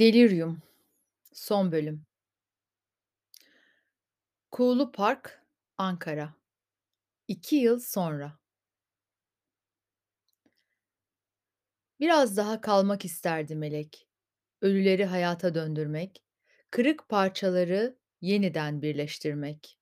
[0.00, 0.62] Delirium,
[1.32, 2.06] son bölüm.
[4.50, 5.42] Kuğulu Park,
[5.78, 6.34] Ankara.
[7.28, 8.38] 2 yıl sonra.
[12.00, 14.08] Biraz daha kalmak isterdi melek.
[14.60, 16.24] Ölüleri hayata döndürmek,
[16.70, 19.78] kırık parçaları yeniden birleştirmek.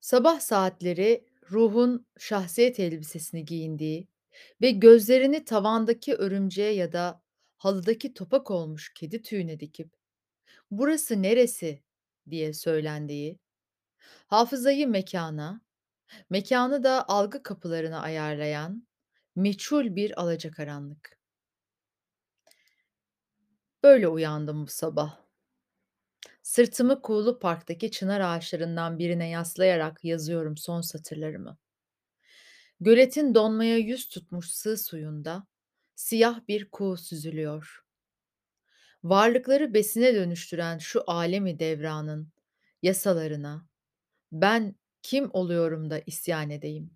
[0.00, 4.09] Sabah saatleri ruhun şahsiyet elbisesini giyindiği
[4.62, 7.22] ve gözlerini tavandaki örümceğe ya da
[7.58, 9.92] halıdaki topak olmuş kedi tüyüne dikip
[10.70, 11.82] "Burası neresi?"
[12.30, 13.38] diye söylendiği,
[14.26, 15.60] hafızayı mekâna,
[16.30, 18.86] mekânı da algı kapılarına ayarlayan
[19.36, 21.20] meçhul bir alacakaranlık.
[23.82, 25.20] Böyle uyandım bu sabah.
[26.42, 31.58] Sırtımı Kuğulu Park'taki çınar ağaçlarından birine yaslayarak yazıyorum son satırlarımı.
[32.80, 35.46] Göletin donmaya yüz tutmuş sığ suyunda
[35.96, 37.84] siyah bir kuğu süzülüyor.
[39.04, 42.32] Varlıkları besine dönüştüren şu alemi devranın
[42.82, 43.68] yasalarına
[44.32, 46.90] ben kim oluyorum da isyan edeyim?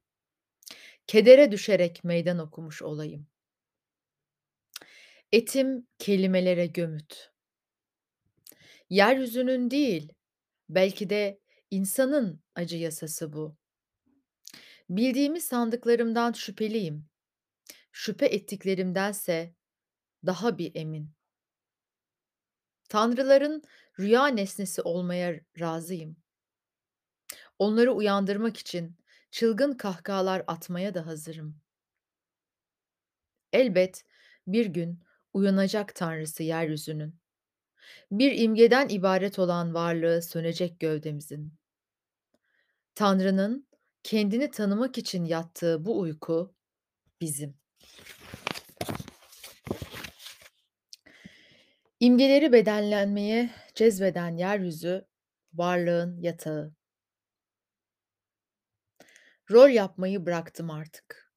[1.07, 3.27] Kedere düşerek meydan okumuş olayım.
[5.33, 7.31] Etim kelimelere gömüt.
[8.91, 10.13] Yeryüzünün değil,
[10.69, 13.57] belki de insanın acı yasası bu.
[14.89, 17.09] Bildiğimi sandıklarımdan şüpheliyim.
[17.93, 19.55] Şüphe ettiklerimdense
[20.27, 21.11] daha bir emin.
[22.89, 23.63] Tanrıların
[23.99, 26.17] rüya nesnesi olmaya razıyım.
[27.59, 28.97] Onları uyandırmak için
[29.31, 31.61] çılgın kahkahalar atmaya da hazırım.
[33.53, 34.05] Elbet
[34.47, 35.01] bir gün
[35.33, 37.21] uyanacak tanrısı yeryüzünün.
[38.11, 41.55] Bir imgeden ibaret olan varlığı sönecek gövdemizin.
[42.95, 43.67] Tanrı'nın
[44.05, 46.55] kendini tanımak için yattığı bu uyku
[47.21, 47.55] bizim.
[52.01, 55.07] İmgeleri bedenlenmeye cezbeden yeryüzü
[55.55, 56.75] varlığın yatağı.
[59.51, 61.33] Rol yapmayı bıraktım artık.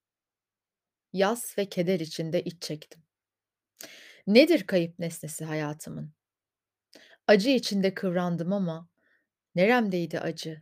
[1.14, 3.04] Yas ve keder içinde iç çektim.
[4.28, 6.14] Nedir kayıp nesnesi hayatımın?
[7.28, 8.90] Acı içinde kıvrandım ama
[9.56, 10.62] neremdeydi acı?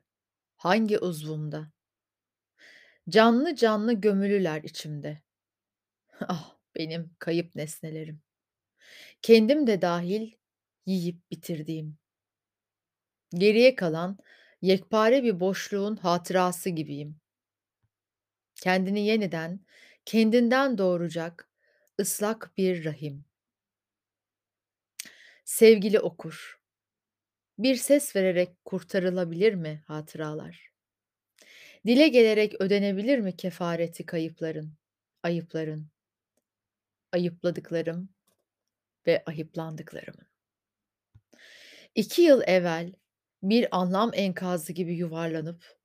[0.56, 1.75] Hangi uzvumda?
[3.10, 5.22] Canlı canlı gömülüler içimde.
[6.30, 8.22] Ah, benim kayıp nesnelerim.
[9.22, 10.32] Kendim de dahil
[10.86, 11.98] yiyip bitirdiğim.
[13.34, 14.18] Geriye kalan
[14.62, 17.20] yekpare bir boşluğun hatırası gibiyim.
[18.56, 19.60] Kendini yeniden,
[20.06, 21.50] kendinden doğuracak
[22.00, 23.26] ıslak bir rahim.
[25.46, 26.60] Sevgili okur,
[27.60, 30.75] bir ses vererek kurtarılabilir mi hatıralar?
[31.86, 34.74] Dile gelerek ödenebilir mi kefareti kayıpların,
[35.24, 35.88] ayıpların,
[37.12, 38.10] ayıpladıklarım
[39.08, 40.28] ve ayıplandıklarımın?
[41.96, 42.94] İki yıl evvel
[43.44, 45.78] bir anlam enkazı gibi yuvarlanıp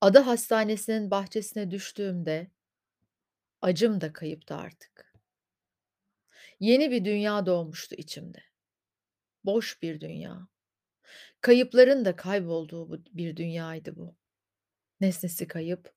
[0.00, 2.50] ada hastanesinin bahçesine düştüğümde
[3.62, 5.14] acım da kayıptı artık.
[6.60, 8.42] Yeni bir dünya doğmuştu içimde.
[9.44, 10.48] Boş bir dünya.
[11.40, 14.16] Kayıpların da kaybolduğu bir dünyaydı bu.
[15.00, 15.94] Nesnesi kayıp,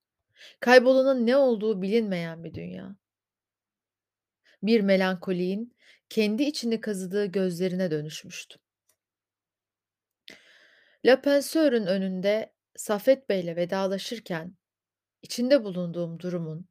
[0.59, 2.95] kaybolanın ne olduğu bilinmeyen bir dünya.
[4.63, 5.75] Bir melankoliğin
[6.09, 8.61] kendi içini kazıdığı gözlerine dönüşmüştüm.
[11.05, 14.55] La Penseur'ün önünde Saffet Bey'le vedalaşırken
[15.21, 16.67] içinde bulunduğum durumun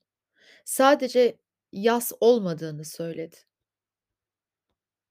[0.65, 1.39] sadece
[1.73, 3.37] yas olmadığını söyledi.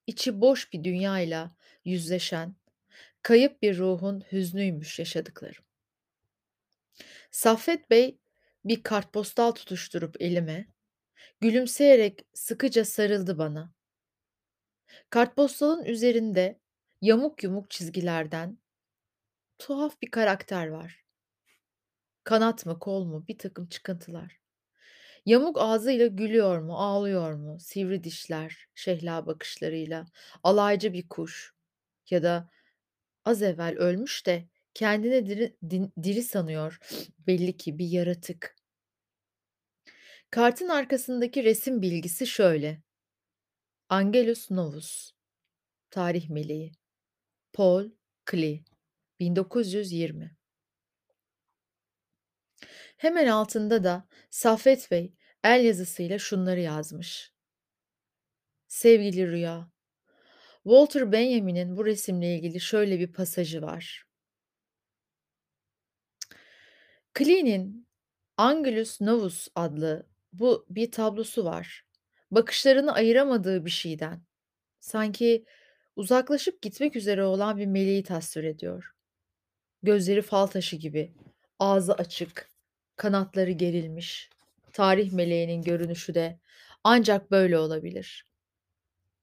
[0.07, 1.55] İçi boş bir dünyayla
[1.85, 2.55] yüzleşen,
[3.21, 5.64] kayıp bir ruhun hüznüymüş yaşadıklarım.
[7.35, 8.19] Saffet Bey
[8.65, 10.67] bir kartpostal tutuşturup elime,
[11.41, 13.73] gülümseyerek sıkıca sarıldı bana.
[15.09, 16.59] Kartpostalın üzerinde
[17.01, 18.57] yamuk yumuk çizgilerden
[19.59, 21.03] tuhaf bir karakter var.
[22.23, 24.39] Kanat mı kol mu bir takım çıkıntılar.
[25.25, 30.05] Yamuk ağzıyla gülüyor mu, ağlıyor mu, sivri dişler, şehla bakışlarıyla,
[30.43, 31.53] alaycı bir kuş
[32.09, 32.49] ya da
[33.25, 35.55] az evvel ölmüş de kendini diri,
[36.03, 36.79] diri sanıyor
[37.27, 38.55] belli ki bir yaratık.
[40.31, 42.81] Kartın arkasındaki resim bilgisi şöyle.
[43.89, 45.11] Angelus Novus,
[45.91, 46.71] tarih meleği.
[47.53, 47.89] Paul
[48.25, 48.63] Klee,
[49.19, 50.37] 1920.
[52.97, 55.13] Hemen altında da Saffet Bey
[55.43, 57.33] el yazısıyla şunları yazmış.
[58.67, 59.71] Sevgili Rüya,
[60.63, 64.05] Walter Benjamin'in bu resimle ilgili şöyle bir pasajı var.
[67.15, 67.87] Klee'nin
[68.37, 71.85] Angelus Novus adlı Bu bir tablosu var.
[72.31, 74.21] Bakışlarını ayıramadığı bir şeyden.
[74.79, 75.45] Sanki
[75.95, 78.95] uzaklaşıp gitmek üzere olan bir meleği tasvir ediyor.
[79.83, 81.13] Gözleri fal taşı gibi,
[81.59, 82.49] ağzı açık,
[82.95, 84.29] kanatları gerilmiş.
[84.73, 86.39] Tarih meleğinin görünüşü de
[86.83, 88.25] ancak böyle olabilir.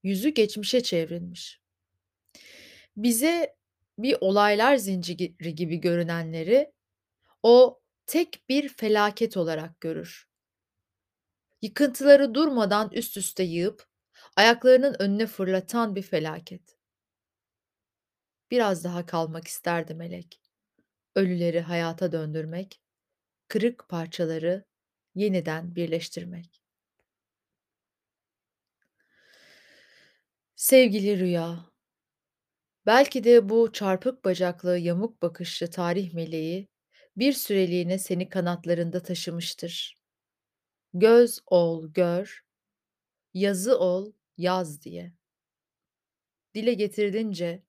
[0.02, 1.60] Yüzü geçmişe çevrilmiş.
[2.96, 3.56] Bize
[3.98, 6.72] bir olaylar zinciri gibi görünenleri
[7.42, 10.28] o tek bir felaket olarak görür.
[11.62, 13.86] Yıkıntıları durmadan üst üste yığıp
[14.36, 16.76] ayaklarının önüne fırlatan bir felaket.
[18.50, 20.40] Biraz daha kalmak isterdi melek.
[21.14, 22.80] Ölüleri hayata döndürmek,
[23.48, 24.64] kırık parçaları
[25.14, 26.62] yeniden birleştirmek.
[30.56, 31.72] Sevgili rüya,
[32.86, 36.71] belki de bu çarpık bacaklı, yamuk bakışlı tarih meleği
[37.16, 39.98] bir süreliğine seni kanatlarında taşımıştır.
[40.94, 42.44] Göz ol gör,
[43.34, 45.12] yazı ol yaz diye.
[46.54, 47.62] Dile getirdince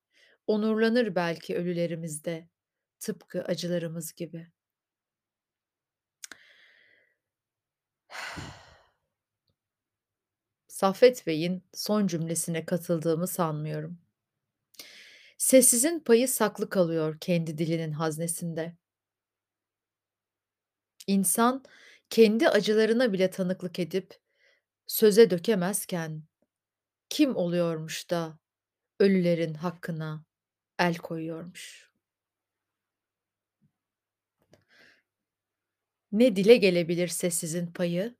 [0.47, 2.47] onurlanır belki ölülerimizde,
[2.99, 4.47] tıpkı acılarımız gibi.
[10.67, 13.97] Saffet Bey'in son cümlesine katıldığımı sanmıyorum.
[15.37, 18.75] Sessizin payı saklı kalıyor kendi dilinin haznesinde.
[21.07, 21.63] İnsan
[22.09, 24.19] kendi acılarına bile tanıklık edip
[24.87, 26.23] söze dökemezken
[27.09, 28.39] kim oluyormuş da
[28.99, 30.25] ölülerin hakkına
[30.79, 31.91] el koyuyormuş?
[36.11, 38.15] Ne dile gelebilir sessizin payı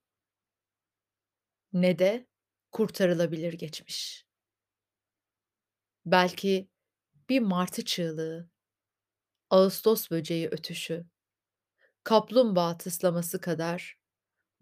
[1.74, 2.28] ne de
[2.72, 4.26] kurtarılabilir geçmiş.
[6.06, 6.68] Belki
[7.30, 8.50] bir martı çığlığı,
[9.50, 11.06] ağustos böceği ötüşü,
[12.04, 14.00] kaplumbağa tıslaması kadar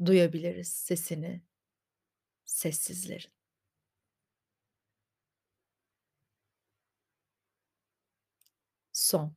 [0.06, 1.44] duyabiliriz sesini
[2.46, 3.32] sessizlerin.
[8.94, 9.36] Son